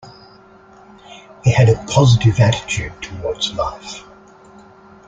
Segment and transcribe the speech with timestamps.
[1.43, 4.03] He had a positive attitude towards life.